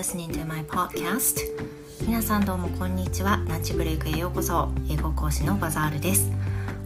[0.00, 1.42] listening to my podcast.
[2.06, 3.44] 皆さんどうもこんにちは。
[3.46, 4.70] ランチブレイクへようこそ。
[4.88, 6.30] 英語講師のバザールです。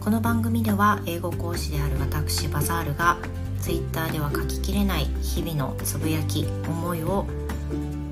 [0.01, 3.17] この番組では英語講師である私バザールが
[3.61, 7.25] Twitter では書ききれない日々のつぶやき思いを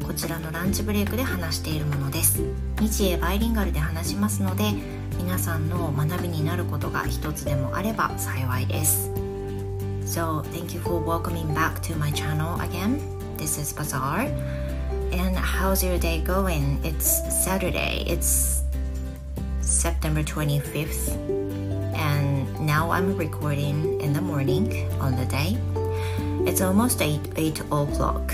[0.07, 2.41] こちらのランチブレイクで話しているものです。
[2.79, 4.71] 日英バイリンガルで話しますので
[5.17, 9.11] 皆さんの学びになることが一つでもあれば幸いです。
[10.05, 13.01] So thank you for welcoming back to my channel again.
[13.35, 14.62] This is Bazaar.
[15.13, 16.83] And how's your day going?
[16.83, 17.05] It's
[17.45, 18.03] Saturday.
[18.07, 18.63] It's
[19.61, 21.13] September 25th
[21.95, 25.55] and now I'm recording in the morning on the day.
[26.49, 28.33] It's almost 8, 8 o'clock.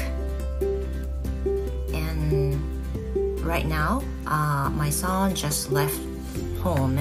[1.93, 2.55] And
[3.41, 5.99] right now uh, my son just left
[6.61, 6.97] home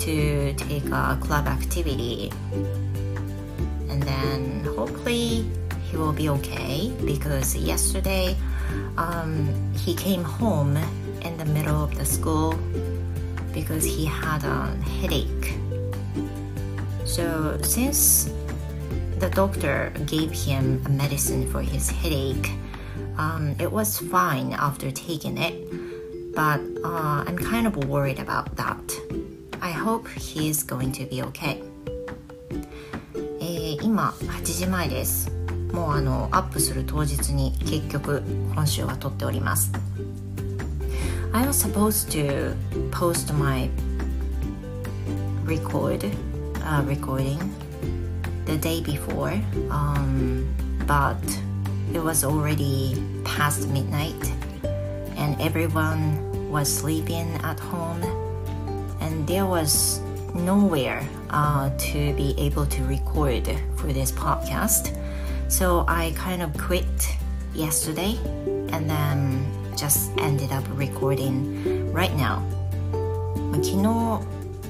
[0.00, 2.30] to take a club activity.
[3.88, 5.46] And then hopefully
[5.90, 8.36] he will be okay because yesterday
[8.97, 10.77] um, he came home
[11.21, 12.57] in the middle of the school
[13.53, 14.67] because he had a
[15.01, 15.55] headache
[17.05, 18.29] so since
[19.19, 22.51] the doctor gave him a medicine for his headache
[23.17, 25.55] um, it was fine after taking it
[26.37, 28.77] but uh, I'm kind of worried about that.
[29.59, 31.63] I hope he's going to be okay.
[33.39, 35.40] えー、今8時前です。
[35.71, 39.71] もうあのアップする当日に結局今週は撮っております。
[41.33, 42.55] I was supposed to
[42.89, 43.69] post my
[45.45, 46.03] record
[46.63, 47.37] uh, recording
[48.45, 49.33] the day before,
[49.69, 50.47] um,
[50.87, 51.17] but
[51.93, 54.15] it was already past midnight
[55.17, 58.01] and everyone was sleeping at home
[59.01, 59.99] and there was
[60.33, 64.95] nowhere uh, to be able to record for this podcast
[65.52, 66.86] So i kind of quit
[67.54, 68.16] yesterday
[68.72, 69.44] and then
[69.76, 72.40] just ended up recording right now.
[73.52, 74.20] 昨日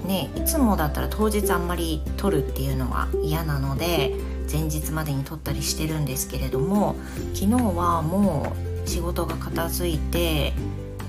[0.06, 4.12] ねいつもだったら当日あんまり撮るっていうのは嫌なので
[4.50, 6.97] 前日までに撮ったりしてるんですけれども
[7.32, 8.53] 昨日はも
[8.84, 10.53] う仕事が片付いて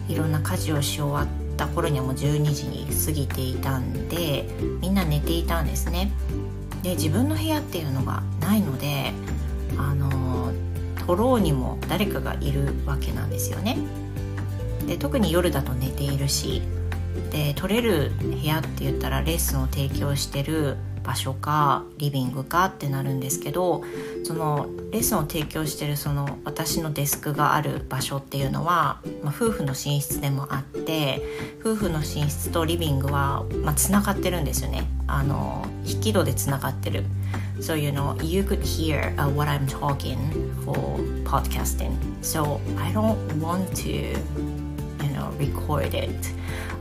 [0.07, 4.47] いろんな家事をし終わった頃にはもう12時に過ぎていたんで
[4.81, 6.11] みんな寝ていたんですね。
[6.83, 9.13] で自分の部屋っていうのがないので
[9.77, 10.51] あの
[11.05, 13.77] 撮ろうにも誰かがいるわけなんですよね。
[14.87, 16.61] で特に夜だと寝ているし
[17.31, 23.83] で撮れる部屋って言ったらレッスンを提供してる場所かリビングかってなるんですけど
[24.23, 31.21] そのレッスンを提供してるその私のデスクがある場所っていうのは、まあ、夫婦の寝室でもあって
[31.59, 34.87] 夫婦の寝室とリビングは、まあ、つながってるんですよね。
[35.07, 37.03] あの引き戸でつながってる。
[37.63, 40.19] So you know you could hear、uh, what I'm talking
[40.65, 40.75] for
[41.23, 46.11] podcasting so I don't want to you know record it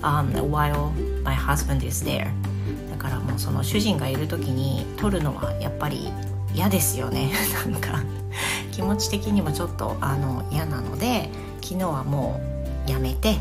[0.02, 0.90] um, while
[1.22, 2.32] my husband is there
[2.90, 6.08] だからもうその主人がいる時に撮るのはやっぱり
[6.52, 7.30] 嫌ですよね
[7.70, 8.02] なんか
[8.72, 11.30] 気持ち的にもちょっとあの嫌なので
[11.62, 12.40] 昨日はも
[12.88, 13.36] うやめて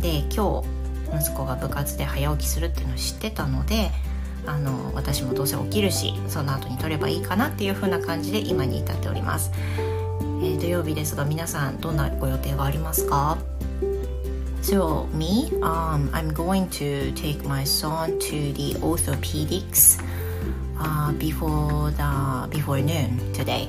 [0.00, 0.66] で今日
[1.14, 3.90] 息子が部活で早起きするっていうのを知ってたので
[4.48, 13.38] あの私もどうせ起きるしその後に撮ればいいかなっていう風な感じで今に至っております、えー、土曜日ですが皆さんどんなご予定がありますか
[14.62, 19.98] ？So me, um, I'm going to take my son to the orthopedics
[20.78, 23.68] uh, before the before noon today.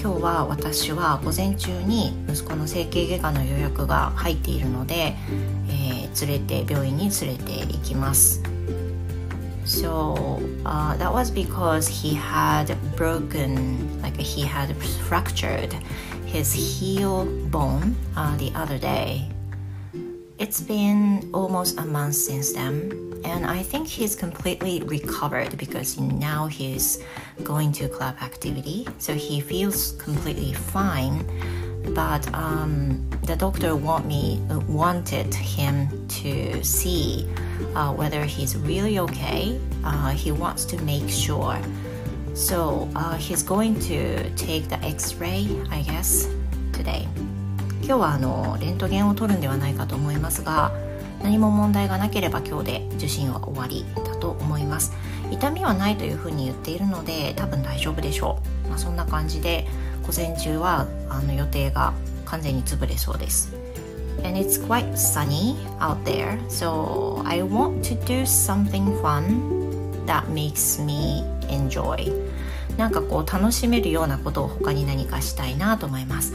[0.00, 5.16] 今日は私は午前中に息子の整形外科の予約が入っているので、
[5.68, 8.57] えー、連れて病院に連れて行きます。
[9.68, 14.74] So uh, that was because he had broken, like he had
[15.06, 15.74] fractured
[16.24, 19.28] his heel bone uh, the other day.
[20.38, 26.46] It's been almost a month since then, and I think he's completely recovered because now
[26.46, 27.04] he's
[27.44, 31.28] going to club activity, so he feels completely fine.
[31.94, 37.26] But um, the doctor want me wanted him to see
[37.74, 39.58] uh, whether he's really okay.
[39.84, 41.58] Uh, he wants to make sure.
[42.34, 46.28] So uh, he's going to take the X-ray, I guess,
[46.72, 47.06] today.
[47.82, 50.72] 今日はあのレントゲンを取るんではないかと思いますが
[51.22, 54.92] 何も問題がなければ今日で受診は終わりだと思います
[55.30, 59.66] 痛みはないというふうに言っているので多分大丈夫でしょう、まあ、そんな感じで
[60.08, 61.92] 午前中はあの予定が
[62.24, 63.52] 完全に潰れそうです
[64.24, 70.82] And it's quite sunny out there so I want to do something fun that makes
[70.82, 72.10] me enjoy
[72.78, 76.32] なんかこう楽しめるようなことを他に何かしたいなと思います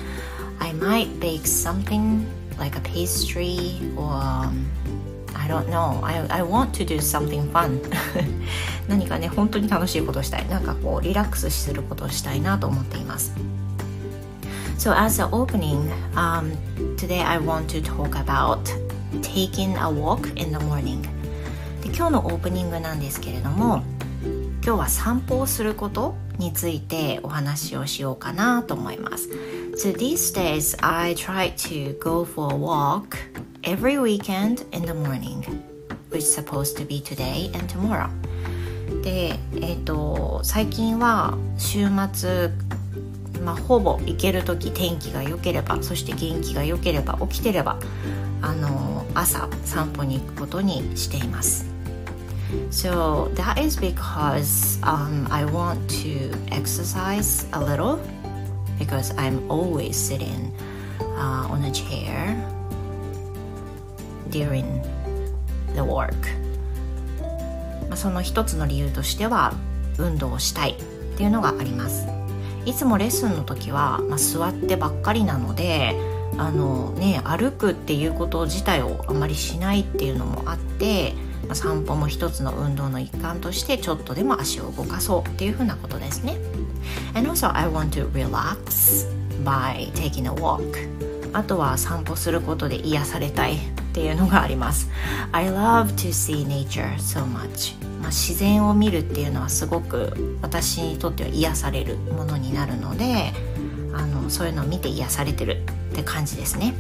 [0.60, 2.26] I might bake something
[2.60, 4.68] like a pastry or um,
[5.34, 7.82] I don't know I, I want to do something fun
[8.88, 13.34] 何かね本当に楽しいことをしたいなんかこうリラックスすることをしたいなと思っています
[14.78, 16.56] So as an opening um,
[16.98, 18.60] today I want to talk about
[19.22, 21.02] taking a walk in the morning
[21.82, 23.84] で今日のオープニングなんですけれども
[24.66, 29.30] 今日は散歩をすることについてお話をしようかなと思います。
[29.76, 33.18] So these days I try to go for a walk
[33.64, 35.44] every weekend in the morning,
[36.10, 38.10] which is supposed to be today and tomorrow.
[39.04, 42.52] で、えっ、ー、と最近は週末
[43.44, 47.78] まあ、ほぼ行ける時天気が良ければそして元気が良ければ起きてれば
[48.42, 51.66] あの朝散歩に行くことにしています。
[52.70, 58.00] So that is because um, I want to exercise a little
[58.78, 60.54] because I'm always sitting
[61.18, 62.36] uh, on a chair
[64.30, 64.82] during
[65.74, 66.43] the work
[67.94, 69.54] まあその一つの理由としては
[70.00, 70.76] 運動をしたいっ
[71.16, 72.08] ていうのがあります。
[72.66, 75.96] いつもレッスンの時は、まあ、座ってばっかりなので
[76.40, 81.14] あのね歩くっていうこと自体をあまりしないっていうのもあって
[81.48, 86.38] ま散歩も一つの運動の一環としてちょっとでも足を動かそうっていうふうなことですね。
[87.14, 89.06] And also I want to relax
[89.44, 90.64] by taking a walk
[91.32, 93.83] あとは散歩することで癒されたい。
[93.94, 94.90] っていうのがあります
[95.32, 103.32] I love to see nature so much まあ、自然を見るっていうのはすごく私にとっては癒されるものになるので
[103.94, 106.74] あのそういうのを見て癒されてるって感じですね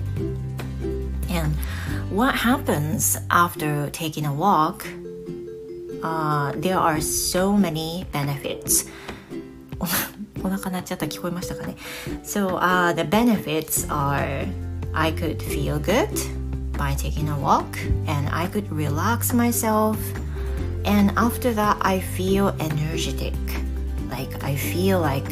[1.29, 1.55] And
[2.13, 4.85] what happens after taking a walk?
[6.01, 8.89] Uh, there are so many benefits
[10.43, 11.75] お腹鳴っちゃった聞こえましたかね
[12.23, 14.45] So、uh, the benefits are
[14.93, 16.42] I could feel good
[16.72, 19.98] by taking a walk and I could relax myself
[20.84, 23.34] and after that I feel energetic
[24.10, 25.28] like I feel like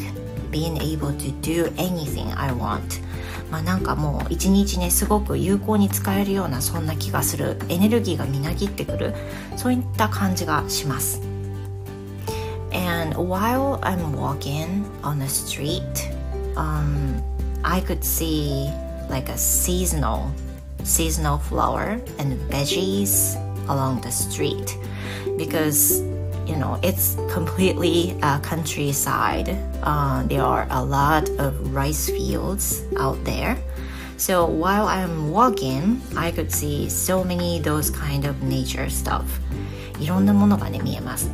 [0.51, 3.01] being able to do anything I want
[3.49, 9.13] まあなんかもう一日ねすごく有効に使えるようなそんな気がするエネルギーがみなぎってくる
[9.55, 11.21] そういった感じがします
[12.73, 15.81] And while I'm walking on the street,
[16.55, 17.21] um,
[17.63, 18.69] I could see
[19.09, 20.29] like a seasonal
[20.83, 23.35] seasonal flower and veggies
[23.69, 24.77] along the street
[25.37, 26.01] because
[26.45, 29.49] you know it's completely a countryside
[29.83, 33.57] uh, there are a lot of rice fields out there
[34.15, 39.25] so while i'm walking i could see so many those kind of nature stuff
[39.99, 41.31] いろんなものがね見えます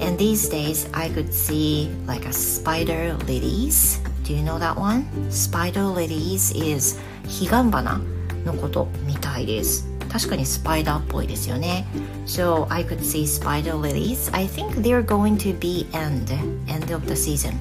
[0.00, 5.04] and these days I could see like a spider lilies do you know that one?
[5.30, 8.00] spider lilies is 彼岸花
[8.47, 9.87] のことみたいです。
[10.11, 11.85] 確かにスパイダーっぽいですよね。
[12.25, 14.33] So I could see spider lilies.
[14.33, 16.33] I think they're going to be end
[16.67, 17.53] end of the season.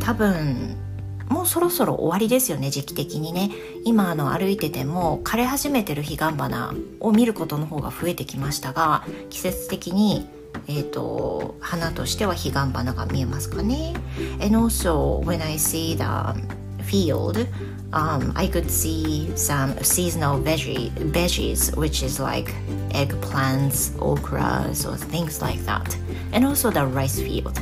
[0.00, 0.76] 多分
[1.28, 3.50] もうそろそろ終わりですよね時期的にね。
[3.84, 10.28] 今あの歩いてても枯れ始めてる彼岸花を見ることの方が増えてきましたが季節的に
[10.66, 13.94] えーと、花としては彼岸花が見えますかね。
[14.42, 16.04] And also when I see the
[16.82, 17.46] field
[17.93, 22.53] um, I could see some seasonal veggie, veggies which is like
[22.89, 25.97] eggplants, okras or things like that
[26.33, 27.59] and also the rice field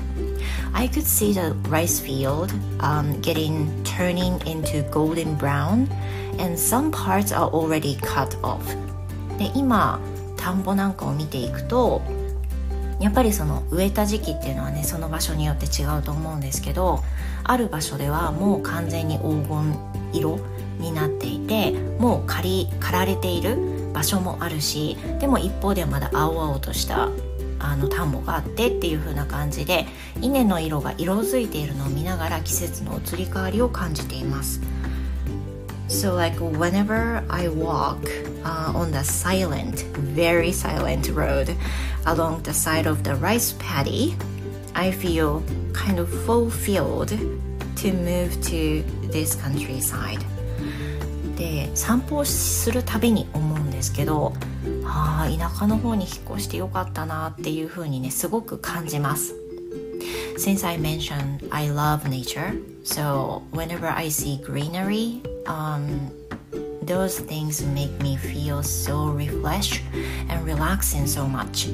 [0.73, 5.87] I could see the rice field um, getting turning into golden brown
[6.39, 8.63] and some parts are already cut off
[9.37, 9.99] で今
[10.37, 12.01] 田んぼなんかを見ていくと
[12.99, 17.03] やっぱりその植えた時期っていうのはねその場所によって違うと思うんですけど
[17.43, 20.38] ある場所ではもう完全に黄金 色
[20.78, 23.56] になっていてもう刈り刈られている
[23.92, 27.08] 場所もあるしでも一方ではまだ青々とした
[27.60, 29.86] あの田んぼがあってっていう風な感じで
[30.20, 34.60] 稲の色が色づいているのを見ながら季節の移り変わりを感じています。
[35.88, 37.98] So like whenever I walk
[38.44, 39.84] uh, on the silent,
[40.14, 41.56] very silent road
[42.04, 44.14] along the side of the rice paddy,
[44.74, 47.08] I feel kind of fulfilled
[47.76, 50.20] to move to this countryside.
[51.36, 54.32] で散歩をするたびに思うんですけど
[54.84, 59.34] ああ田舎の方に引っ越してよかったなっていう風にねすごく感じます
[60.36, 66.10] Since I mentioned I love nature so whenever I see greenery um,
[66.84, 69.82] those things make me feel so refreshed
[70.28, 71.68] and relaxing so much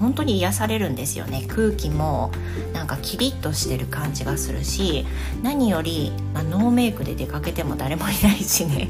[0.00, 2.32] 本当に癒されるんですよね空気も
[2.72, 5.06] なんかキリッとしてる感じがするし
[5.42, 8.88] 何より、まあ、ノーメイクで出かけても誰もいないしね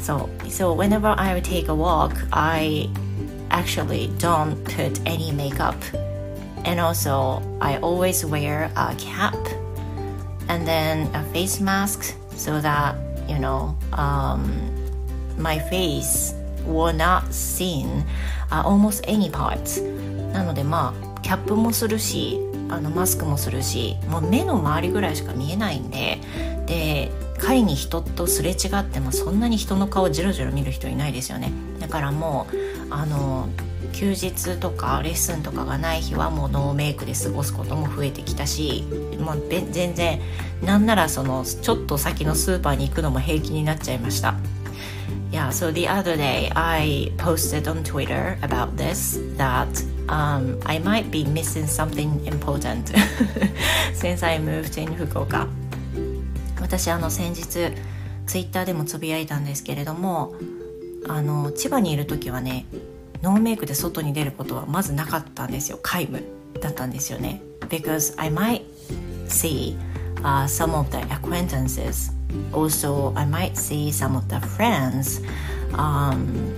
[0.00, 2.88] そう So whenever I take a walk I
[3.50, 5.76] actually don't put any makeup
[6.64, 9.36] and also I always wear a cap
[10.48, 12.94] and then a face mask so that
[13.28, 14.50] you know um,
[15.38, 16.34] my face
[16.66, 18.04] will not seen、
[18.52, 19.80] uh, almost any parts
[20.32, 26.18] なのでまあキャップもするしあのマスクもするしもう目の周りぐらいしか見えないんで
[26.66, 31.50] で仮に人とすれ違ってもそんなに人の顔じろじろ見る人いないですよね。
[31.80, 33.48] だからもうあの
[33.92, 38.84] 休日とかレッスンとかがない日はもうノーメイクで過ごすことも増えてきたし
[39.18, 40.20] もう全然
[40.62, 44.34] なんならそのちょっと先のスーパーに行くのも平気になっちゃいました。
[45.32, 49.68] Yeah, so the other day I posted on Twitter about this that
[50.10, 52.92] um, I might be missing something important
[53.94, 55.46] since I moved in 福岡
[56.60, 57.46] 私あの先日
[58.26, 60.34] ツイッターでもつぶやいたんですけれども
[61.08, 62.66] あの千葉にいる時はね
[63.22, 66.22] ノーメイクで外に出ることはまずなかったんですよ皆無
[66.60, 68.62] だったんですよね because I might
[69.28, 69.76] see、
[70.22, 72.12] uh, some of the acquaintances
[72.52, 75.22] also I might see some of the friends
[75.72, 76.54] um,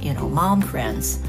[0.00, 1.20] you know mom friends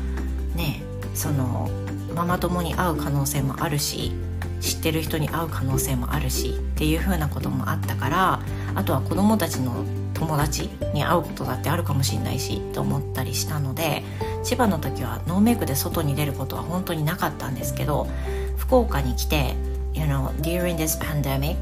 [0.55, 0.88] ね
[1.19, 1.69] その
[2.15, 4.13] ママ友に会う可能性もあるし
[4.61, 8.39] 知ってる人に会う可能性もあるしっていうふうなこともあったから
[8.73, 9.83] あとは子供たちの
[10.13, 14.01] 友達に会うことだってあるかもしれないしと思ったりしたので
[14.45, 18.07] 千葉の時はノーメイクで外に出ることは本当になかったんですけど
[18.55, 19.55] 福岡に来て
[19.93, 21.57] you know during this pandemic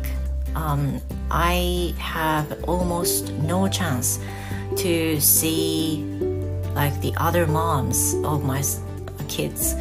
[0.53, 4.21] um, I have almost no chance
[4.75, 6.03] to see
[6.75, 8.61] like the other moms of my
[9.27, 9.77] kids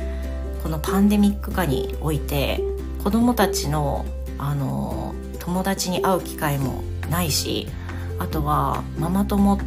[0.62, 2.60] このパンデミック下において
[3.02, 4.04] 子供たちの
[4.38, 7.68] あの友達に会う機会もないし
[8.18, 9.58] あとはママ友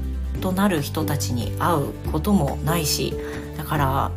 [0.41, 3.13] となる人たちに会うこともないし
[3.57, 4.11] だから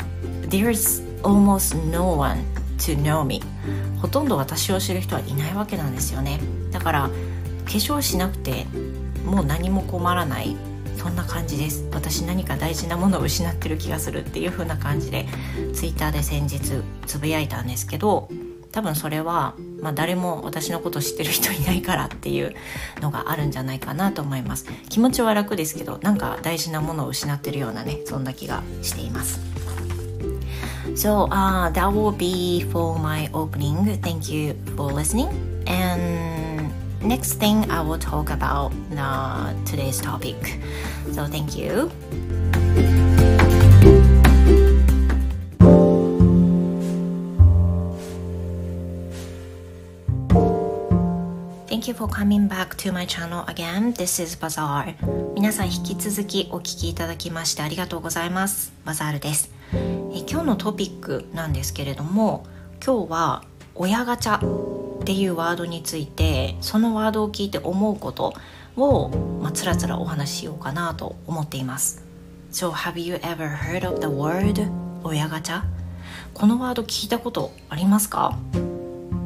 [0.49, 2.42] There's almost no one
[2.78, 3.40] to know me
[4.00, 6.40] ほとんど私を知る人はいないわけなんですよね。
[6.73, 7.11] だから
[7.64, 8.66] 化粧しなくて
[9.25, 10.57] もう何も困らない。
[11.03, 15.27] そんな感じです私何か大事なものを失ってる気がするっていう風な感じで
[15.75, 16.61] Twitter で先日
[17.07, 18.29] つぶやいたんですけど
[18.71, 22.55] 多分それは、まあ、誰も私のこと知ってる人いないからっていう
[23.01, 29.41] のがあるんじゃないかなと思います気持ちは楽ですけどなんか大事なものを失ってるようなねそんな気がしています
[30.95, 33.97] So uh, that will be for my opening.
[34.03, 35.31] Thank you for listening.
[35.67, 36.71] And
[37.03, 40.37] next thing I will talk about uh, today's topic.
[41.11, 41.91] So thank you.
[51.67, 53.93] Thank you for coming back to my channel again.
[53.95, 54.95] This is Bazaar.
[55.35, 58.73] 皆さん引き続きお聞きいただきましてありがとうございます。
[58.85, 59.51] バザールです。
[59.73, 62.47] え今日のトピックなんですけれども、
[62.85, 63.45] 今日は
[63.75, 68.35] 親ガチャっていうワードについて、そのワードを聞いて思うこと
[68.76, 69.09] を、
[69.41, 72.02] まあ、つらつらお話ししようかなと思っています。
[72.52, 74.71] So have you ever heard of the word
[75.05, 75.62] 親ガチャ
[76.35, 78.38] このワード聞いたことありますか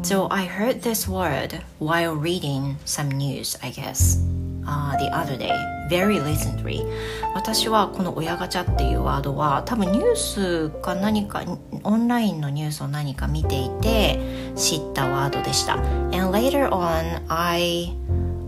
[0.02, 4.22] So I heard this word while reading some news, I guess,
[4.64, 5.50] uh, the other day,
[5.90, 6.86] very recently.
[7.34, 11.42] 私はこの親ガチャっていうワードは多分ニュースか何か
[11.82, 14.20] オンラインのニュースを何か見ていて
[14.54, 15.74] 知ったワードでした。
[15.74, 17.92] And later on, I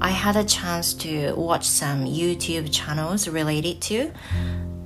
[0.00, 4.12] I had a chance to watch some YouTube channels related to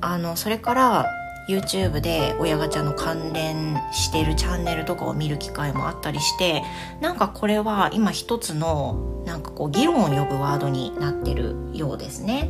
[0.00, 1.07] あのそれから
[1.49, 6.62] YouTube で親ガチャの関連してるチャンネルとかを見る機会もあったりして
[7.00, 12.49] なんかこれは今一つのなんかこう議論を呼ぶワードになってるようですね。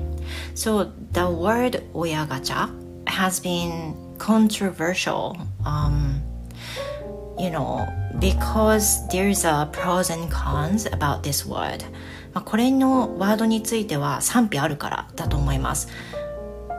[0.54, 2.68] So the word 親ガチャ
[3.06, 6.20] has been controversial、um,
[7.38, 7.86] you know
[8.18, 11.84] because there's a pros and cons about this word
[12.34, 15.88] まあこれのワードについては賛否あるからだと思います。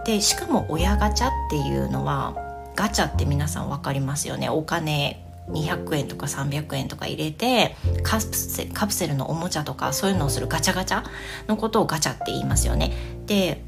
[0.06, 2.36] でしかも親ガチャっていうのは
[2.76, 11.04] ガチャって皆さん分かりますよねお金200円とか300円とか入れてカプセカプセルのおもちゃとかそういうのをするガチャガチャ
[11.48, 12.94] のことをガチャって言いますよね。
[13.26, 13.62] で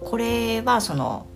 [0.00, 1.26] これはその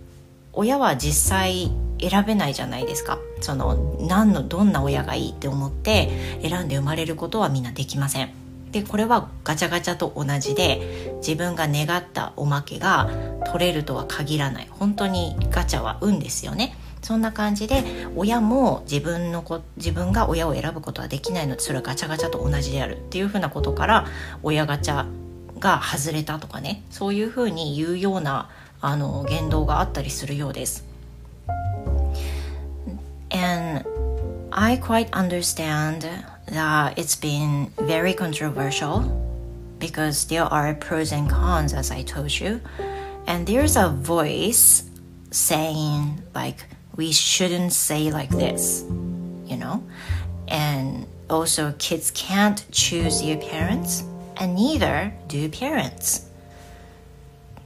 [0.53, 8.42] 親は実際選べないじゃないですかその何のどんな親がいいって思って選んで生まれることはみんなできません。
[8.73, 13.07] でこれはガチャガチャと同じで自分が願ったおまけが
[13.45, 14.67] 取れるとは限らない。
[14.71, 16.75] 本当にガチャは運ですよね。
[17.03, 17.83] そんな感じで
[18.15, 22.97] 親も自分のこ自分が親を選ぶことはできないのでそれはガチャガチャと同じである。
[22.97, 24.07] っていうふうなことから
[24.41, 25.05] 親ガチャ
[25.59, 26.81] が外れたとかね。
[26.89, 28.49] そういうふうに言うような
[28.81, 30.83] あの言動があったりするようです。
[33.29, 33.87] And
[34.49, 39.01] I quite understand that it's been very controversial
[39.79, 42.61] because there are pros and cons, as I told you.
[43.27, 44.83] And there's a voice
[45.31, 48.83] saying, like, we shouldn't say like this,
[49.45, 49.83] you know?
[50.47, 54.03] And also, kids can't choose their parents,
[54.37, 56.29] and neither do parents.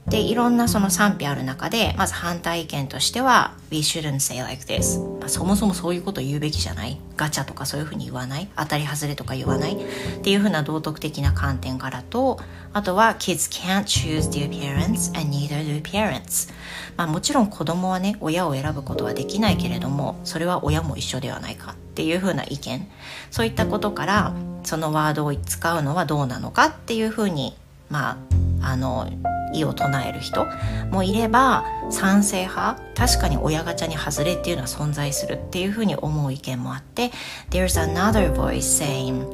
[0.08, 6.98] でいろんなその賛否ある中でまず反対意見としては We shouldn't say like this、まあ、そもそもそういうこと言うべきじゃない？
[7.16, 8.48] ガチャとかそういうふうに言わない？
[8.56, 9.74] 当たり外れとか言わない？
[9.74, 9.78] っ
[10.22, 12.40] ていうふうな道徳的な観点からと
[12.72, 16.50] あとは Kids can't choose their parents and neither do parents
[16.96, 21.72] まあもちろん子供はね親を選ぶことはできないけれどもそれは親も一緒ではないか。
[21.72, 22.88] っていうふうな意見。
[23.30, 27.56] そういったことからそのワードを使うのはどうなのかっていうふうに
[27.90, 28.16] まあ
[28.62, 29.10] あの
[29.52, 30.46] 異を唱える人
[30.90, 37.10] もいれば賛成派確かに親ガチャに外れっていうのは存在するっていうふうに思う意見もあって
[37.50, 39.30] There's another voice saying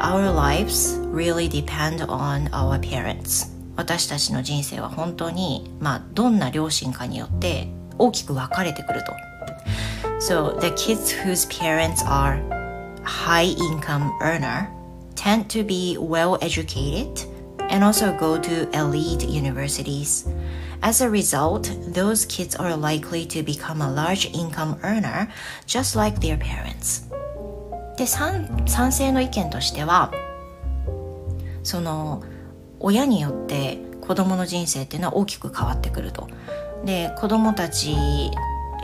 [0.00, 7.68] Our lives really depend on our parents 私たちの人生は本当に、まあ、どんな両親かによって
[7.98, 9.12] 大きく分かれてくると
[10.20, 12.42] So the kids whose parents are
[13.04, 14.68] high income earner
[15.14, 17.37] tend to be well educated
[17.68, 20.26] and also go to elite universities.
[20.82, 25.28] As a result, those kids are likely to become a large income earner
[25.66, 27.04] just like their parents.
[27.96, 30.12] で賛成の意見としては
[31.64, 32.22] その
[32.78, 36.28] 親によって子供の人生っていうのは大きく変わってくると。
[36.84, 37.96] で子供たち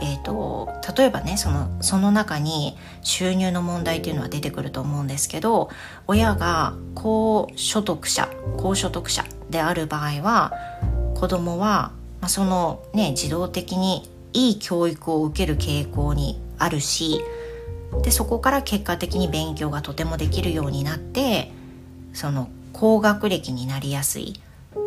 [0.01, 5.69] えーと、例えばねそのその中に収入の問題っていうのは出てくると思うんですけど
[6.07, 10.53] 親が高所得者高所得者である場合は
[11.15, 17.21] 子供は、まあ、そのね自動的にいい教育を受ける傾向にあるし
[18.03, 21.51] でそこから結果的に勉強がとてもできるようになって
[22.13, 24.33] その高学歴になりやすい。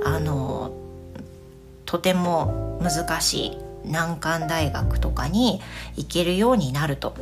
[0.04, 0.72] あの
[1.86, 3.67] とても難しい。
[3.88, 5.60] 難関大学とかに
[5.96, 7.14] 行けるようになると。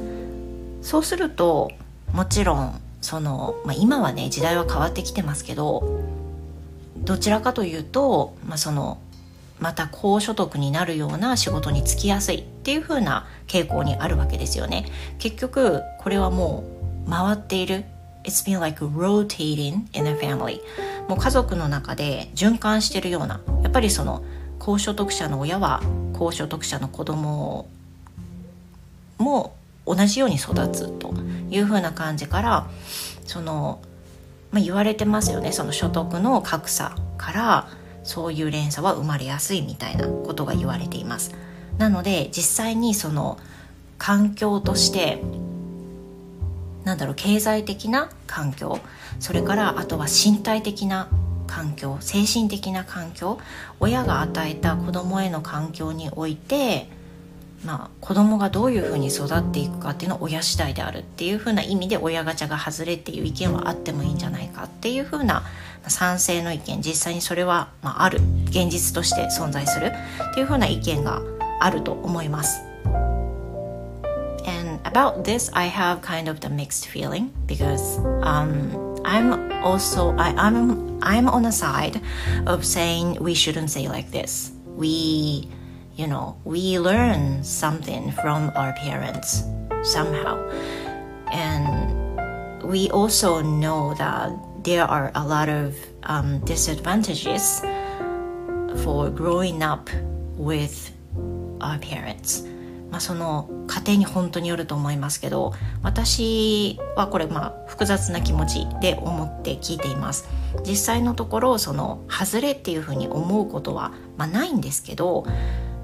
[0.83, 1.72] そうすると
[2.12, 6.00] もちろんその、まあ、今はね時代は変わってきてますけど
[6.98, 8.98] どちらかというと、まあ、その
[9.59, 14.87] また高所得になるような仕事に就きやすいっていう風な傾向にあるわけですよね。
[15.18, 16.64] 結局これはも
[17.07, 17.85] う回っている。
[18.24, 20.61] It's been like rotating in a family
[21.09, 24.24] もう家族の中で循環してるようなやっぱりその
[24.66, 25.81] 高所得者の親は
[26.12, 27.68] 高所得者の子供
[29.16, 29.55] も
[29.87, 31.14] 同じように育つと
[31.48, 32.66] いうふうな感じから
[33.26, 33.81] その、
[34.50, 37.68] まあ、言われてますよねその所得の格差から
[38.02, 41.33] そういう連鎖は生まれやすいみたいなことが言われています。
[41.79, 43.38] なので実際にその
[43.98, 45.22] 環境として
[46.83, 48.81] なんだろう経済的な環境
[49.20, 51.09] それからあとは身体的な
[51.47, 53.39] 環境精神的な環境
[53.81, 56.89] 親が与えた子供への環境において
[57.65, 65.43] まあ、子供がどういうふうに育っていくかっていうのは親次第であるっていうふうな意味で親ガチャが外れっていう意見はあってもいいんじゃないかっていうふうな
[65.89, 69.87] 賛成の意見実際にそれは、まあ、ある現実として存在する
[70.31, 71.23] っていうふうな意見が
[71.59, 72.61] あると思います。
[74.97, 81.29] about this, I have kind of the mixed feeling because um, I'm also I, I'm I'm
[81.29, 82.03] on the side
[82.47, 84.53] of saying we shouldn't say like this.
[84.66, 85.49] We
[85.97, 89.45] you know, we learn something from our parents
[89.83, 90.37] somehow.
[91.33, 94.31] And we also know that
[94.62, 97.61] there are a lot of um, disadvantages
[98.85, 99.88] for growing up
[100.37, 100.92] with
[101.62, 102.42] our parents.
[102.97, 110.31] まあ、その家庭に本当によると思いますけど私はこれまあ複雑な気持ちで思って聞いています。
[110.67, 115.27] 実際のところその外れっていうふうに思うことは、まあ、ないんですけど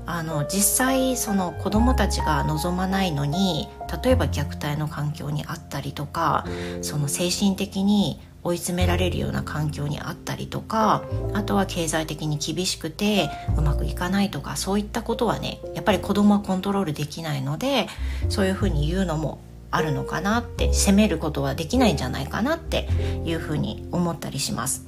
[0.07, 3.69] あの実際その子どもたちが望まないのに
[4.03, 6.47] 例えば虐待の環境にあったりとか
[6.81, 17.87] その精神的に追い詰められるような環境にあったりとかあとは経済的に厳しくてうまくいかないとかそういったことはねやっぱり子供はコントロールできないので
[18.29, 22.89] そういうふうに言うのもあるのかなって責めることはできないんじゃないかなって
[23.25, 24.87] いうふうに思ったりします。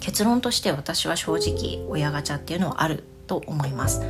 [0.00, 4.02] 結論として私は正直親ガチャっていうのはあると思います。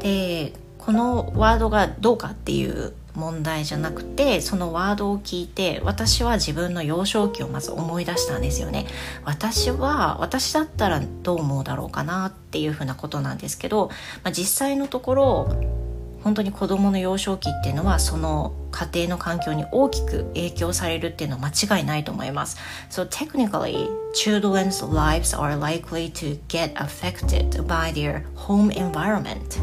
[0.00, 8.86] でこのワードがどうかっていう問題じゃなくてそのワードを聞いて私は自分の幼少期をまず思い出したんですよね
[9.24, 13.88] 私は私だったらどう思うだろうかなっていうふうなことなんですけど、
[14.22, 15.82] まあ、実際のところ
[16.22, 22.56] 本当に子どもの幼少期っていうのはその家庭の環境に大きく影響されるっていうのは間違いないと思います。
[22.90, 29.60] So technically, children's lives are likely to get affected by their home environment.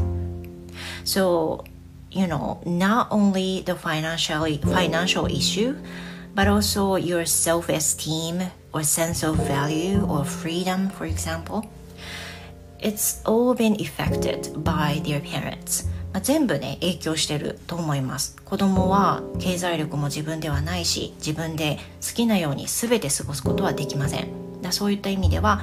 [1.06, 1.64] So
[2.12, 5.76] you know not only the financial financial issue
[6.36, 8.41] but also your self-esteem
[8.74, 11.65] or sense of value or freedom for example
[12.80, 25.62] it's all been affected by their parents まあ、全部ね影響してると思います子供は経済力も自分ではないし自分で好きなように全て過ごすことはできませんだそういった意味では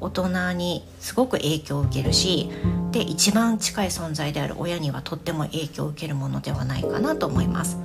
[0.00, 2.50] 大人にすごく影響を受けるし
[2.92, 7.78] で一番近い存在である親にはとっても影響を受けるものではないかなと思います。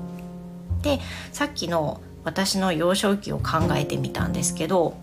[0.82, 0.99] で
[1.32, 4.95] さっきの私の幼少期を考えてみたんですけど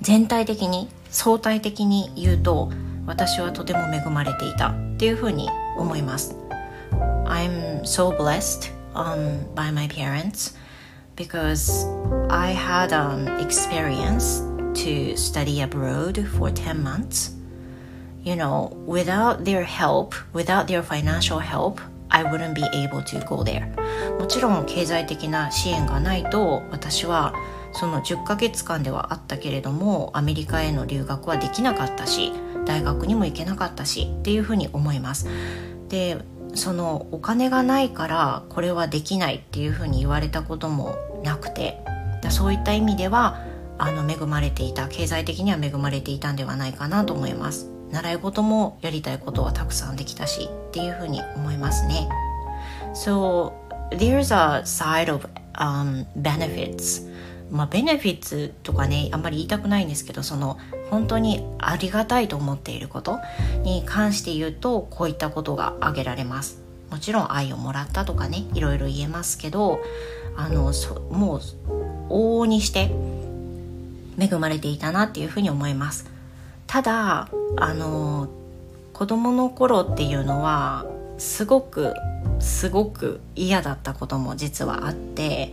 [0.00, 2.70] 全体的に相対的に言うと
[3.06, 6.36] 私はとても恵まれていたっていうふうに思います。
[7.26, 10.56] I'm so blessed um, by my parents
[11.16, 11.86] because
[12.28, 14.42] I had an experience
[14.74, 17.32] to study abroad for 10 months.
[18.22, 23.42] You know, without their help, without their financial help, I wouldn't be able to go
[23.42, 23.68] there.
[24.18, 27.34] もちろん経済的な支援がないと私は
[27.72, 32.32] その10ヶ月間ではあったけれどもアメリカへの留学はできなかったし
[32.64, 35.28] 大学にも行けなかったしっていうふうに思います。
[35.88, 36.18] で
[36.54, 41.80] そのお金がないからこれはできないっていうふうに言われたこともなくて
[42.30, 43.40] そういった意味では
[43.78, 47.70] あの恵まれていた経済的には恵まれていたんではないかなと思います。
[47.90, 52.08] 習い事もやりたいことはたくさんできたしっていうふうに思いますね。
[52.94, 53.52] So
[53.90, 57.12] there's a side of、um, benefits.
[57.50, 60.58] まあベネフィッツとかねあんまり言いたくないんですけどその
[60.90, 63.20] 本当にありがたいと思っていること
[63.62, 66.62] に関して言うとこういったことが挙げられます。
[66.90, 69.80] もちろん愛をもらったとかねいろいろ言えますけど
[70.36, 70.72] あのもう
[72.08, 72.90] 往々にして
[74.18, 76.10] 恵まれていたなっていうふうに思います
[76.66, 78.28] ただあの
[78.92, 80.86] 子供の頃っていうのは
[81.18, 81.94] すごく
[82.40, 85.52] すごく嫌だったことも実はあって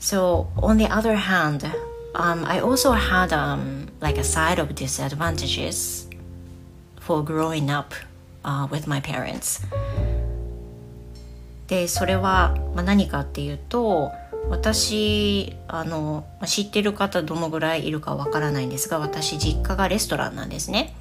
[0.00, 1.66] So on the other hand
[2.14, 6.08] um, I also had um, like a side of disadvantages
[7.00, 7.94] for growing up
[8.44, 9.62] uh, with my parents
[11.66, 14.12] でそれは、まあ、何かっていうと
[14.50, 20.94] 私あの知ってる方どのぐらいいるかわからないんですが私実家がレストランなんですね。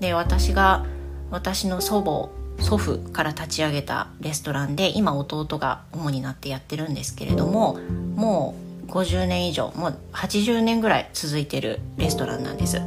[0.00, 0.84] で私が
[1.30, 7.78] 私の祖母祖父から立ち上げたレストランで今弟が主になってやってるんですけれども
[8.14, 8.54] も
[8.86, 12.80] う50年以上もう80年ぐらい続いてるレストランなんです。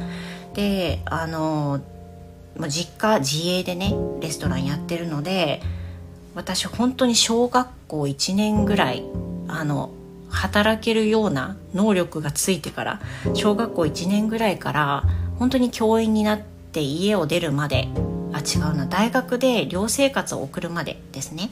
[0.54, 1.80] であの
[2.68, 5.62] 実家自営でねレストランやってるので
[6.34, 9.04] 私本当に小学校1年ぐらい
[9.48, 9.90] あの
[10.30, 13.00] 働けるような能力がついてから
[13.34, 15.04] 小学校1年ぐらいから
[15.38, 17.88] 本当に教員になって家を出るまで
[18.32, 21.50] あ違うな大学で寮生活を送るまでですね。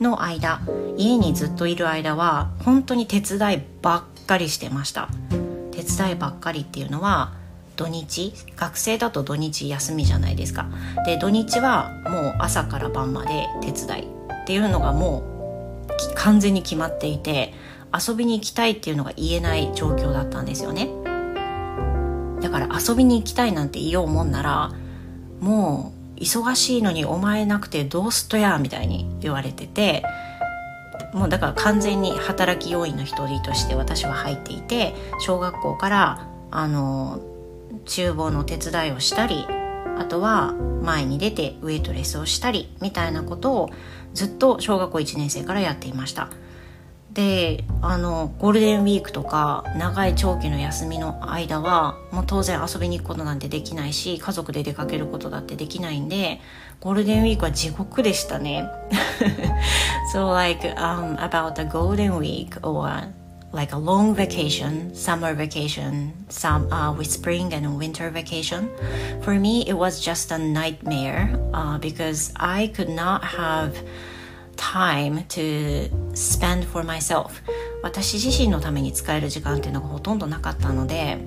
[0.00, 0.60] の間
[0.96, 5.08] 家にずっといる間は本当に手伝いばっかりしてました。
[5.70, 7.32] 手伝いばっかりっていうのは
[7.76, 10.66] 土日学生だと土日休みじゃないですか。
[11.04, 17.52] で土日はもう朝から晩まで手伝いっていうのがもう完全に決まっていて
[17.96, 20.88] 遊びに行きたいっていうのが言えない状況だったんですよね
[22.40, 24.72] だから遊びに行きたいなんて言おうもんなら
[25.40, 30.04] もう忙しいのにお前なくてどうすっとやみたいに言われてて
[31.12, 37.20] もうだから完全に働き要員の一人として私は入っていて小学校からあの
[37.86, 39.46] 厨房の手伝いをしたり
[39.98, 40.52] あとは
[40.82, 43.70] 前に出てウェイトレスをしたりみたいなことを
[44.12, 46.30] ずっと小学校1年生からやっていました。
[47.14, 56.40] であのゴールデンウィークとか長い長期の休みの間はもう当然遊びに行くことなんてできないし家族で出かけることだってできないんで
[56.80, 58.68] ゴールデンウィークは地獄でしたね
[60.12, 63.08] So like、um, about the golden week or
[63.52, 68.68] like a long vacation summer vacation some uh, with spring and winter vacation
[69.22, 73.76] for me it was just a nightmare uh, because I could not have
[74.56, 77.30] time to spend for myself.
[77.82, 81.18] 私自身のために使える時間っていうのがほとんどなかったので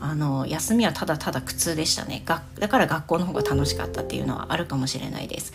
[0.00, 2.22] あの休みはただただ苦痛でしたね。
[2.24, 5.52] がだから学校の方が楽しかったっていうのはあるかもしれないです。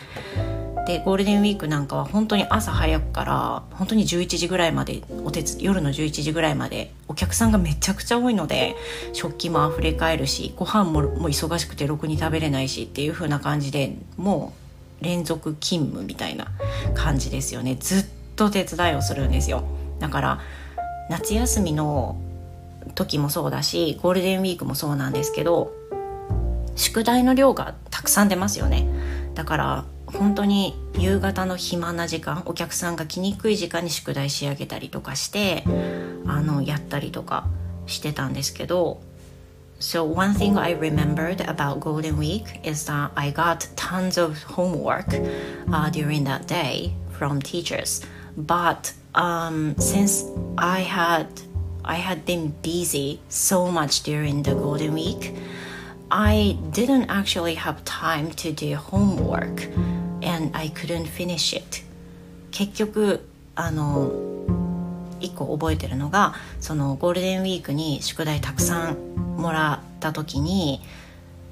[0.86, 8.75] でゴールデンウィークなんかは本当に朝早くから本当に11時ぐらいまでお手夜の11時ぐらいまでお客さんがめちゃくちゃ多いので
[9.13, 14.62] 食器もあふれ返るしご飯もも忙しくてろくに食べれないしっていう風な感じでもう
[15.03, 16.47] 連続勤務みたいな
[16.95, 17.75] 感じですよね。
[17.79, 19.63] ずっと手伝いをするんですよ。
[19.99, 20.39] だから
[21.09, 22.17] 夏休みの
[22.95, 25.71] 時もそうだしゴールデンウィークもそうなんですけど
[26.75, 28.87] 宿題の量がたくさん出ますよね。
[29.35, 35.63] だから本当に夕方の暇な時間お客さんが来にくい時間に宿題仕上げたりとかして
[36.27, 37.47] あのやったりとか
[37.87, 39.01] してたんですけど
[39.81, 45.07] So one thing I remembered about Golden Week is that I got tons of homework
[45.72, 48.00] uh, during that day from teachers.
[48.37, 50.24] But um, since
[50.57, 51.26] I had
[51.85, 55.35] I had been busy so much during the Golden Week,
[56.11, 59.68] I didn't actually have time to do homework
[60.22, 61.83] and I couldn't finish it
[62.50, 63.20] 結局
[63.54, 64.32] あの
[65.23, 68.95] 一個覚えてるのがそのゴールデンウィークに宿題たくさん
[69.38, 70.81] もらった時に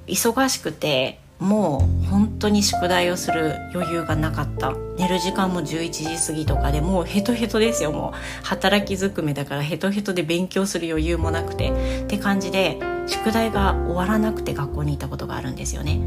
[0.08, 4.74] 忙しくてもう本当に宿題をする余裕がなかった。
[5.00, 7.92] 寝る時間も11時過ぎとかでもうヘトヘトですよ。
[7.92, 11.72] もう働きずくめだからヘトヘトで勉強する余裕もなくて。
[12.04, 16.00] って感じで宿題が終わらなくて学校に行ったことがあるんですよね。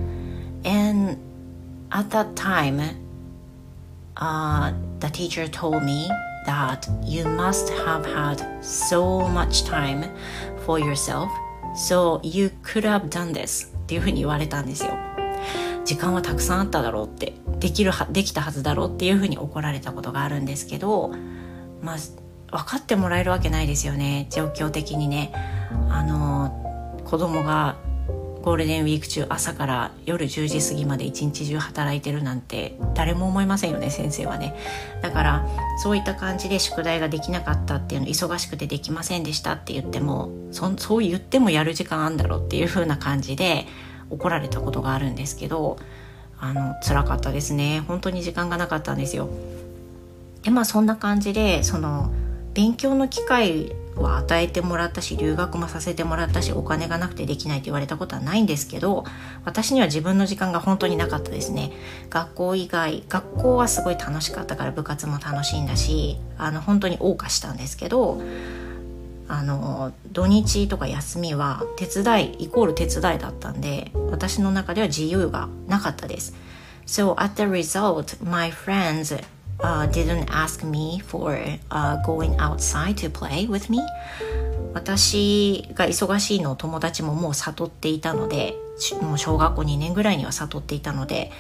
[0.65, 1.19] And
[1.91, 2.81] at that time
[4.15, 6.09] uh, the teacher told me
[6.47, 10.05] that you must have had so much time
[10.65, 11.29] for yourself.
[11.75, 14.91] So you could have done this っていうふうに言われたんですよ。
[15.85, 21.13] 時間はたくさんあっただろうってできるはできたはずだろうっていうふうに怒られたことがあるんですけど
[21.83, 21.97] まあ
[22.57, 24.27] 分かってもらえるわけないですよね。
[24.31, 25.33] 状況的にね。
[25.91, 27.77] あの子供が
[28.45, 34.55] ゴールデンウィーク中朝から夜10時過ぎまで一日中働いてるなんて誰も思いませんよね先生はね。
[35.01, 35.49] だから
[35.83, 43.67] そういった感じで宿題ができなかったっていうの忙しくてできませんでしたって言ってもそそう言ってもやる時間あんだろうっていう風な感じで
[44.11, 45.79] 怒られたことがあるんですけど
[46.39, 47.83] あの辛かったですね。
[47.89, 49.31] 本当に時間がなかったんですよ。
[50.43, 52.13] でまあそんな感じでその
[52.53, 59.05] 勉強の機会は与えてもらったし留学もさせてもらったしお金がなくてできないって言われたことはないんですけど
[59.45, 61.73] 私には自分の時間が本当になかったですね。
[62.11, 68.21] 学校以外学校はすごい楽しかったから部活も楽しいんだしあの本当に謳歌したんですけど
[69.27, 76.35] あの土日とか休みは手伝いイコール手伝いだったんで私の中では自由がなかったです。
[76.87, 79.23] So at the result my friends
[79.61, 81.37] uh, didn't ask me for
[81.71, 83.81] uh, going outside to play with me
[84.75, 88.55] 私が忙しいのを友達ももう悟っていたので
[89.01, 91.31] もう小学校2年ぐらいには悟っていたので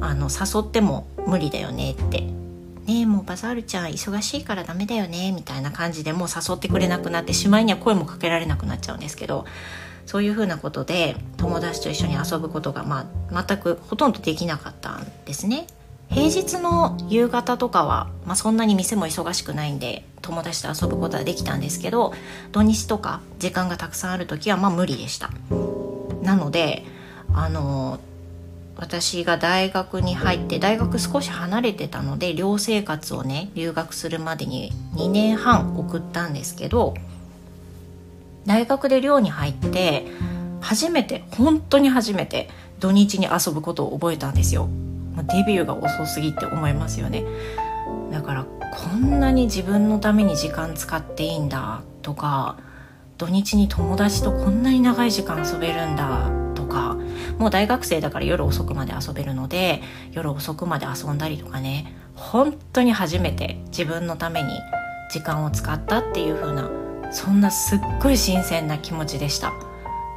[0.00, 2.22] あの誘っても無理だよねって
[2.86, 9.44] ねもうバザールちゃん忙しいからダメだよねみたいな感じでもう誘ってくれなくなってしまいには声もかけられなくなっちゃうんですけど
[10.06, 15.66] そういうふうなことで友達と一緒に遊ぶことが、まあ、全くほとんどできなかったんですね。
[16.10, 22.12] 平日の夕方とかは、まあ、そんなに店も忙しくないんで友達と遊ぶことはできたんですけど
[22.52, 25.30] 土日とか時間がたくさんある時はまあ無理でした。
[26.22, 26.84] なので
[27.32, 28.00] あの
[28.76, 36.94] 私が大学に入って大学少し離れてたので寮生活をね留学するまでに2年半送ったんですけど
[38.46, 40.06] 大学で寮に入って
[40.60, 44.68] 初めて本当に初めて土日に遊ぶことを覚えたんですよ。
[45.24, 47.24] デビューが遅すぎって思いますよね。
[48.10, 52.56] だからこんなに自分のために時間使っていいんだとか
[53.16, 56.96] 土日に友達とこんなに長い時間遊べるんだとか
[57.38, 64.48] もう大学生だから夜遅くまで遊べるので夜遅くまで遊んだりとかね本当に初めて自分のために
[65.10, 66.70] 時間を使ったっていう風な
[67.10, 69.52] そんなすっごい新鮮な気持ちでした。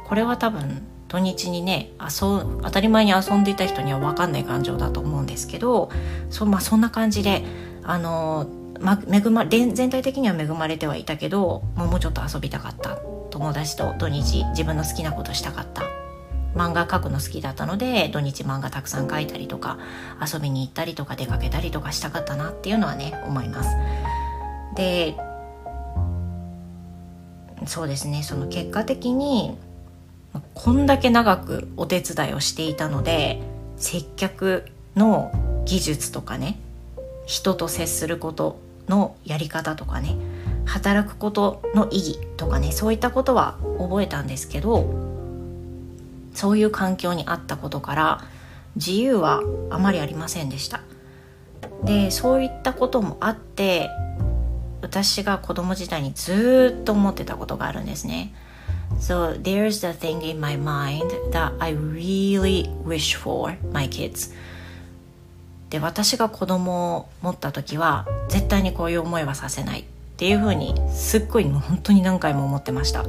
[0.06, 0.82] これは多分
[1.12, 5.90] 土日にね遊当たり前に遊んでいた人には分かんない感情だと思うんですけど
[6.30, 7.44] そ,、まあ、そんな感じで
[7.84, 8.46] あの
[8.80, 12.98] ま、恵ま全体的には恵まれてはいたけどもうちょっと遊びたかった。
[13.30, 15.84] 友達と土日自分の好きなことしたかった。
[16.54, 19.78] 漫画描くの好きだったので土日漫画たくさん描いたりとか
[20.20, 23.70] 遊びに行ったりとか出かけたりとかしたかったなっていうのはね思います。
[24.76, 25.16] で
[27.64, 29.56] そうですねその結果的に
[30.54, 33.40] こんだけ長くお手伝いをしていたので
[33.76, 34.64] 接客
[34.96, 35.32] の
[35.64, 36.58] 技術とかね
[37.26, 40.16] 人と接することのやり方とかね
[40.64, 44.86] 働くことの意義とかねそういったことは覚えたんですけど
[46.34, 48.24] そういう環境にあったことから
[48.76, 50.80] 自由はあまりありませんでした
[51.84, 53.90] でそういったこともあって
[54.80, 58.34] 私が子供時代にずっと思ってたことがあるんですね。
[58.98, 64.32] So there's the thing in my mind that I really wish for my kids.
[65.70, 69.84] で私が子供を持った時は絶対にこういう思いはさせないっ
[70.18, 73.06] ていうふうにすっごい本当に何回も思ってました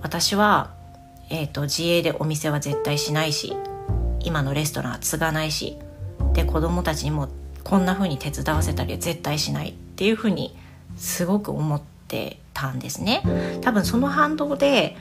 [0.00, 0.72] 私は、
[1.28, 3.54] えーと、自営でお店は絶対しないし
[4.20, 5.76] 今のレストランは継がないし
[6.32, 7.28] で子供たちにも
[7.64, 10.56] こんなふうに手伝わせたりは絶対しないっていうふうに
[10.96, 13.22] すごく思っててたんですね。
[13.60, 14.96] 多分その反動で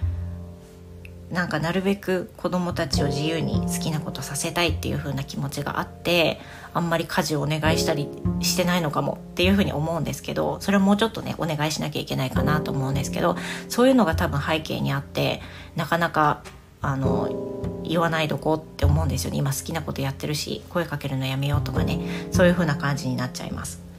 [1.31, 6.39] なんかなるべく子どもたちを自由に好きなことさせたいっていう風な気持ちがあって
[6.73, 8.07] あんまり家事をお願いしたり
[8.41, 13.35] してないのかもっていう風に思うんですけどそれはもうちょっとねお願いしなきゃいけないかなと思うんですけど
[13.67, 15.41] そういうのが多分背景にあって
[15.75, 16.43] なかなか
[16.81, 19.37] あの言わないどこって思うんですよね。
[19.37, 21.99] 今好きなことやってるし声かけるのやめようとかね
[22.31, 23.92] そういう風な感じになっちゃいます。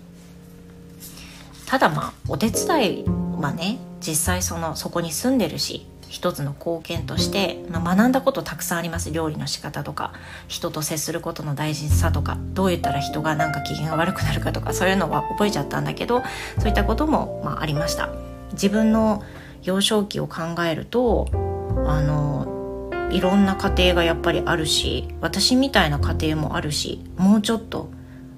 [1.66, 3.04] ただまあお手伝い
[3.40, 9.10] はね実際そのそこに住んでるし一つの貢献として、まあ、学んだことたくさんあります。
[9.10, 10.12] 料理の仕方とか
[10.46, 16.22] 人と接することの大事さとかどう言ったら人がなんか機嫌が悪くなるかとかそういうのは覚えちゃったんだけど
[16.58, 18.10] そういったことも、まあ、ありました。
[18.52, 19.24] 自分の
[19.64, 27.88] 幼少期を考えるとあのいろんな家庭がやっぱりあるし私みたいな家庭もあるしもうちょっと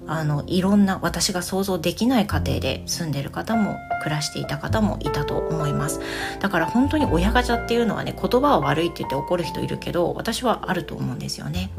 [0.07, 5.99] あのいろんな私が想像できない家庭で住んでる方も暮らしていた方もいたと思います。
[6.39, 11.69] だから本当に親ガチャっていうのはね言葉は悪いって言って怒る人いるけど私はあると思うんですよね。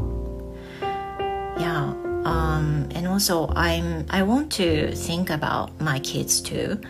[1.58, 6.80] Yeah um, and also I'm I want to think about my kids too.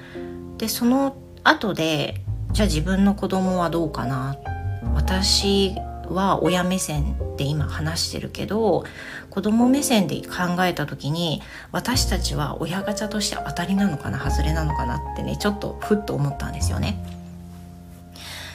[0.59, 2.21] でその後で
[2.53, 4.37] じゃあ自分の子供はどうかな？
[4.95, 5.75] 私
[6.09, 8.85] は親目線で今話してるけど
[9.31, 16.99] 子供目線で考えた時に私たちは親ガチャとして当たりなのかな外れなのかなってねちょっとふっと思ったんですよね。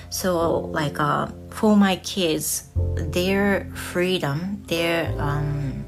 [0.09, 2.69] So like、uh, for my kids
[3.11, 5.83] their freedom their um,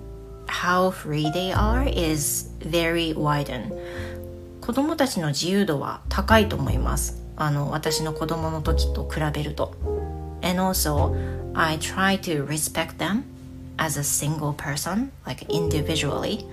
[0.48, 3.71] how free they are is very widened.
[4.65, 9.76] 子供たちの自由度は高いと思いますあの私の子供の時と比べると
[10.41, 11.15] and also
[11.54, 13.24] I try to respect them
[13.78, 16.46] as a single person, like individually.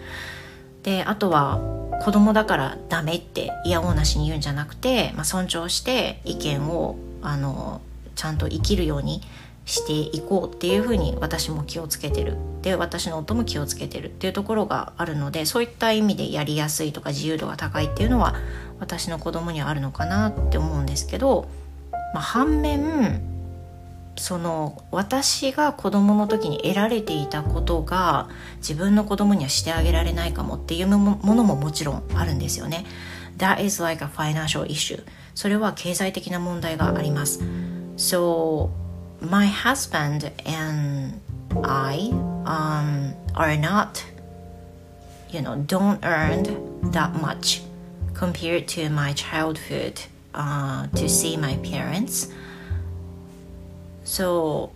[0.83, 1.61] で、あとは
[2.03, 7.81] 子供だからダメって嫌おうなしに言うんじゃなくて、まあ、尊重して意見をあの
[8.17, 9.23] ちゃんと生きるように
[9.65, 18.35] していこうっていうふうに私も気をつけてるで私の夫も気をつけてるっていうところがあるのでそういった意味でやりやすいとか自由度が高いっていうのは
[18.81, 21.47] 私の子供にはあるのかなって思うんですけど、
[22.13, 23.23] まあ、反面
[24.16, 32.85] その私が子供の時に得られていたことが自分の子供にはしてあげられないかもっていうものももちろんあるんですよね。
[33.38, 35.03] That is like a financial issue.
[35.35, 37.40] それは経済的な問題があります。
[37.96, 38.70] So,
[39.20, 41.18] my husband and
[41.62, 42.11] I
[42.44, 44.05] um, are not,
[45.31, 46.44] you know, don't earn
[46.90, 47.62] that much
[48.14, 50.01] compared to my childhood
[50.35, 52.31] uh, to see my parents.
[54.05, 54.71] So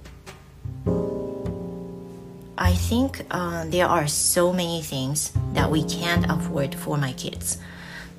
[2.56, 7.60] I think uh, there are so many things that we can't afford for my kids.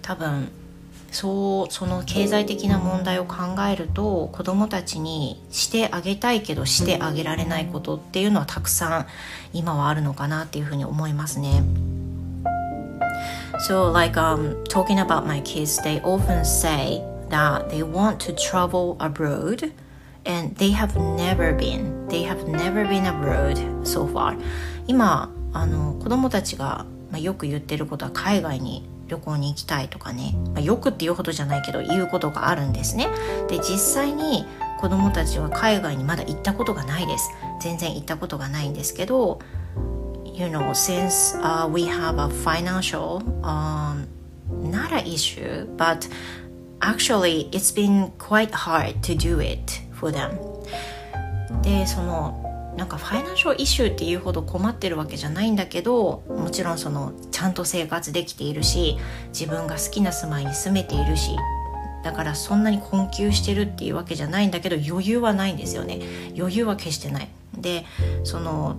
[0.02, 0.50] 多分
[1.12, 3.36] そうその経済的な問題を考
[3.70, 9.08] えると子供たちにしてあげたいけどしてあげられないことっていうのはたくさん
[9.54, 11.64] 今はあるのかなっていうふうに思いますね。
[13.68, 19.72] So like um, talking about my kids, they often say that they want to travel abroad
[20.28, 24.38] and they have never been they have never been abroad so far
[24.86, 33.08] 今あの子供たちが、まあ、よく言ってることは海外に旅行に行きたいとかね、まあ、よくっていうほどじゃないけど言うことがあるんですね
[33.48, 34.46] で実際に
[34.80, 37.30] 子供たちは海外にまだ行ったことがないです
[37.62, 39.40] 全然行ったことがないんですけど
[40.26, 44.06] you know since、uh, we have a financial、um,
[44.70, 46.08] not an issue but
[46.82, 50.32] actually it's been quite hard to do it for them.
[51.64, 52.44] でその
[52.78, 58.98] なんかファイナンシャルイシューっていうほど困ってるわけじゃないんだけどもちろんそのちゃんと生活できているし
[59.30, 61.32] 自分が好きな住まいに住めているし
[62.04, 66.00] だからそんなに困窮してるっていうわけじゃないんだけど余裕はないんですよね。
[66.38, 67.28] 余裕は決してない。
[67.58, 67.86] で
[68.24, 68.78] その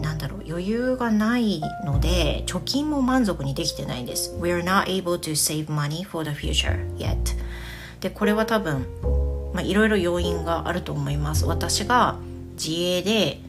[0.00, 4.36] なんだろう余裕がないので貯金も満足にできてないんです。
[4.38, 7.16] We're not able to save money for the future yet.
[8.04, 8.86] でこれは多分
[9.62, 11.46] いろいろ要因があると思います。
[11.46, 12.18] 私が
[12.52, 13.40] 自営で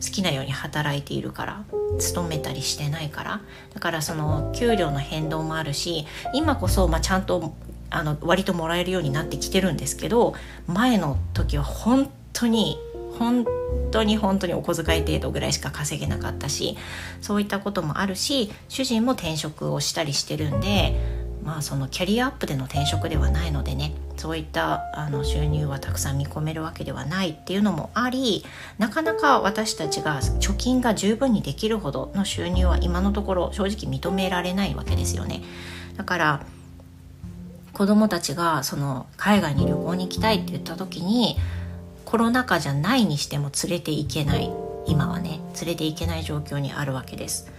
[0.00, 1.64] 好きなように働いているから
[1.98, 3.40] 勤めたりしてないから。
[3.74, 7.52] だからその給料の変動もあるし今こそまあちゃんと
[7.90, 10.34] あの割ともらえるようになってきてるんですけど
[10.68, 12.78] 前の時は本当に
[13.18, 13.44] 本
[13.90, 16.76] 当に本当にお小遣い程度ぐらいしか稼げなかったし
[17.20, 20.94] そういったこともあるし主人も転職をしたりしてるんで
[21.42, 28.44] まあそのキャリアアップでの転職ではないのでねそういったあの収入はたくさん見込めるわけではないっていうのもあり
[28.78, 35.42] なかなか私たちが貯金が十分にできるほどの収入は今のところ正直認められないわけですよね。
[35.96, 36.40] だから
[37.72, 41.38] 子供たちがその海外に旅行に行きたいって言った時に
[42.04, 44.50] コロナ禍じゃないにしても連れて行けない
[44.86, 47.50] 今はね連れて行けない状況にあるわけです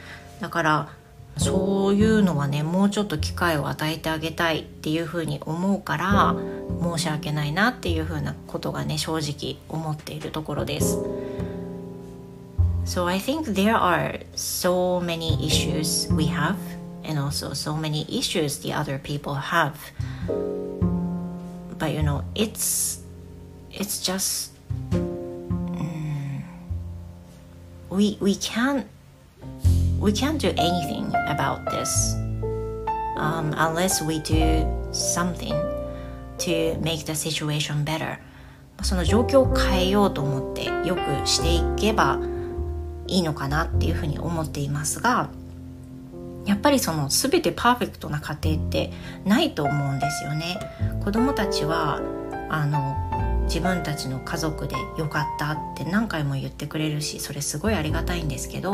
[0.42, 0.90] だから
[1.38, 6.36] そういうのはねもうちょっと機会を与えてあげたいっていうふうに思うから
[6.82, 11.00] 申し訳ないなっていうふうなことがね正直思っているところです。
[12.86, 16.56] So I think there are so many issues we have
[17.04, 19.76] and also so many issues the other people have.
[21.78, 23.00] But you know, it's
[23.72, 24.52] it's just
[24.92, 26.44] um,
[27.90, 28.86] we we can't
[30.02, 32.16] we can't do anything about this
[33.18, 35.54] um, unless we do something
[36.39, 38.18] to make the situation better.
[38.82, 42.20] その状況を変えようと思ってよくしていけば
[43.06, 45.30] いいのかなっていうふうに思っていますが
[46.45, 48.91] やっぱりその全てパーフェクトな家庭って
[49.24, 50.60] ないと思うんですよね。
[51.04, 52.02] 子供たちは
[52.49, 58.74] あの自分たちの家族でよかったって何回も言ってくれるしそれすごいありがたいんですけど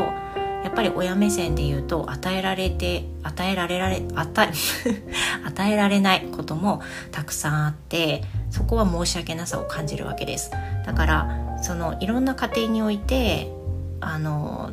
[0.63, 4.49] やっぱり親目線で言うと与えられて与えられられ与
[4.85, 5.03] え
[5.45, 6.81] 与えられないことも
[7.11, 10.51] たくさんあってそこは申し訳なさを感じるわけです
[10.85, 13.51] だからそのいろんな家庭において
[13.99, 14.71] あの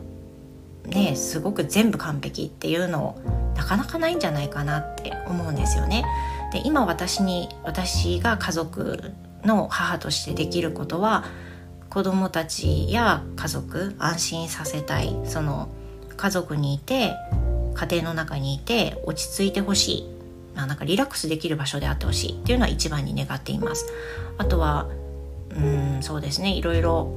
[0.87, 3.17] ねすごく全部完璧っていうの
[3.57, 6.05] なかなかないんじゃないかなって思うんですよね。
[6.53, 9.13] で今私に私が家族
[9.45, 11.25] の母としてできることは
[11.95, 15.69] 子供たちや家族安心させたいその
[16.17, 17.13] 家族にいて
[17.75, 20.09] 家庭の中にいて落ち着いてほしい
[20.57, 23.87] なんかリラックスできる場所であってほしいっていうのは一番に願っています。
[24.39, 24.89] あとは
[25.51, 27.13] うんそうですねいろいろ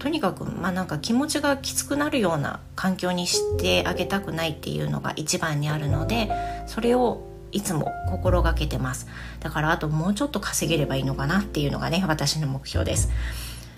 [0.00, 6.28] とにかくまあなんか気持ちがきつくなるような環境にしてあげたくないっていうのが一番にあるので
[6.66, 7.22] それを
[7.52, 9.06] いつも心がけてます。
[9.38, 13.10] だからあともうちょっと稼げればいいのかなっていうのがね私の目標です。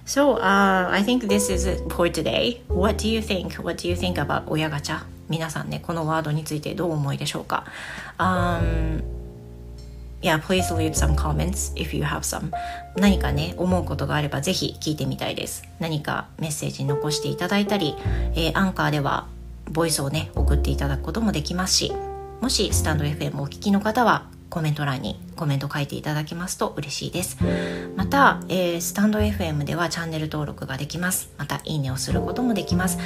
[0.06, 2.60] So、uh, I think this is it for today.
[2.68, 3.54] What do you think?
[3.54, 7.64] What do you think about 親ガチャ皆さんね、このワードについてどう思いでしょうか、
[8.18, 9.02] um,
[10.20, 12.50] Yeah, please leave some comments if you have some.
[12.96, 15.64] 何かね、思うことがあればぜひ聞いてみたいです。
[15.80, 17.94] 何かメッセージ残していただいたり、
[18.34, 19.26] えー、アンカーでは
[19.70, 21.92] ボイスをね、送っていただくこともできますし、
[22.40, 27.38] もしスタンド FM をお聞きの方はコメント欄にコメント書いていただけますと嬉しいです
[27.96, 33.00] また、えー、スタンド FM ではチャンネル登録ができますまたいいねをすることもできます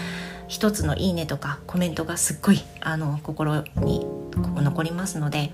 [0.47, 5.51] 一つのいいねとかコメントがすっごいあの心に残りますので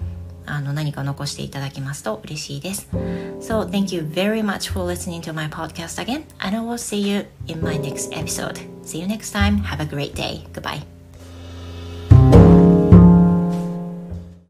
[0.47, 2.89] あの何か残していただけますと嬉しいです。
[3.41, 7.25] So thank you very much for listening to my podcast again and I will see you
[7.47, 8.59] in my next episode.
[8.83, 9.63] See you next time.
[9.63, 10.45] Have a great day.
[10.53, 10.94] Goodbye.